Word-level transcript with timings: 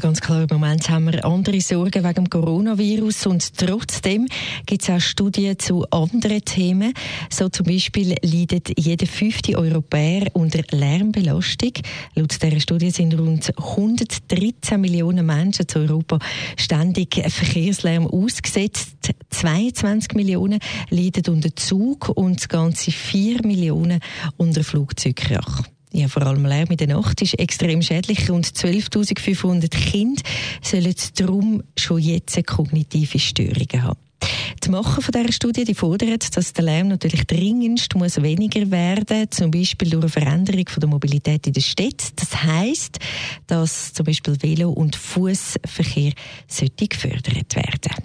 Ganz 0.00 0.20
klar, 0.20 0.42
im 0.42 0.48
Moment 0.50 0.88
haben 0.88 1.12
wir 1.12 1.24
andere 1.24 1.60
Sorgen 1.60 2.02
wegen 2.02 2.14
dem 2.14 2.30
Coronavirus 2.30 3.26
und 3.26 3.56
trotzdem 3.56 4.26
gibt 4.66 4.82
es 4.82 4.90
auch 4.90 5.00
Studien 5.00 5.58
zu 5.58 5.84
anderen 5.90 6.44
Themen. 6.44 6.94
So 7.30 7.48
zum 7.48 7.66
Beispiel 7.66 8.16
leidet 8.22 8.72
jeder 8.78 9.06
fünfte 9.06 9.56
Europäer 9.56 10.28
unter 10.32 10.62
Lärmbelastung. 10.70 11.72
Laut 12.14 12.42
dieser 12.42 12.58
Studie 12.58 12.90
sind 12.90 13.16
rund 13.18 13.52
113 13.56 14.80
Millionen 14.80 15.26
Menschen 15.26 15.68
zu 15.68 15.80
Europa 15.80 16.18
ständig 16.56 17.14
Verkehrslärm 17.14 18.06
ausgesetzt. 18.06 19.12
22 19.30 20.14
Millionen 20.14 20.58
leiden 20.90 21.32
unter 21.32 21.54
Zug 21.54 22.08
und 22.08 22.48
ganze 22.48 22.90
4 22.90 23.46
Millionen 23.46 24.00
unter 24.36 24.64
Flugzeugkrach. 24.64 25.62
Ja, 25.92 26.08
vor 26.08 26.22
allem 26.22 26.46
Lärm 26.46 26.68
in 26.70 26.78
der 26.78 26.86
Nacht 26.88 27.20
ist 27.20 27.38
extrem 27.38 27.82
schädlich. 27.82 28.30
und 28.30 28.46
12.500 28.46 29.68
Kinder 29.68 30.22
sollen 30.62 30.94
darum 31.18 31.62
schon 31.76 31.98
jetzt 31.98 32.46
kognitive 32.46 33.18
Störungen 33.18 33.82
haben. 33.82 33.98
Die 34.64 34.70
Macher 34.70 35.02
von 35.02 35.12
dieser 35.12 35.32
Studie 35.32 35.64
die 35.64 35.74
fordern, 35.74 36.16
dass 36.34 36.52
der 36.52 36.64
Lärm 36.64 36.88
natürlich 36.88 37.26
dringendst 37.26 37.94
muss 37.94 38.22
weniger 38.22 38.70
werden, 38.70 39.30
zum 39.30 39.50
Beispiel 39.50 39.90
durch 39.90 40.04
eine 40.04 40.10
Veränderung 40.10 40.68
von 40.68 40.80
der 40.80 40.88
Mobilität 40.88 41.46
in 41.46 41.52
der 41.52 41.60
Stadt. 41.60 42.12
Das 42.16 42.42
heisst, 42.42 42.98
dass 43.46 43.92
zum 43.92 44.06
Beispiel 44.06 44.40
Velo- 44.40 44.70
und 44.70 44.96
Fußverkehr 44.96 46.12
gefördert 46.88 47.56
werden. 47.56 48.04